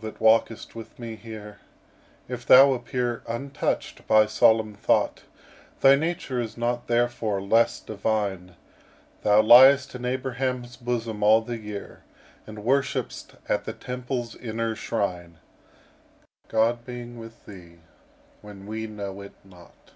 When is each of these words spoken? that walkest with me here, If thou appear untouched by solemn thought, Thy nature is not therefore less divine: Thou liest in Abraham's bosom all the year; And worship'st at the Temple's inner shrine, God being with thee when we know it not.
that 0.00 0.20
walkest 0.20 0.74
with 0.74 0.98
me 0.98 1.14
here, 1.14 1.60
If 2.26 2.44
thou 2.44 2.72
appear 2.72 3.22
untouched 3.28 4.04
by 4.08 4.26
solemn 4.26 4.74
thought, 4.74 5.22
Thy 5.82 5.94
nature 5.94 6.40
is 6.40 6.56
not 6.58 6.88
therefore 6.88 7.40
less 7.40 7.78
divine: 7.78 8.56
Thou 9.22 9.40
liest 9.40 9.94
in 9.94 10.04
Abraham's 10.04 10.76
bosom 10.76 11.22
all 11.22 11.42
the 11.42 11.58
year; 11.58 12.02
And 12.44 12.64
worship'st 12.64 13.36
at 13.48 13.66
the 13.66 13.72
Temple's 13.72 14.34
inner 14.34 14.74
shrine, 14.74 15.38
God 16.48 16.84
being 16.84 17.16
with 17.16 17.46
thee 17.46 17.78
when 18.42 18.66
we 18.66 18.88
know 18.88 19.20
it 19.20 19.34
not. 19.44 19.92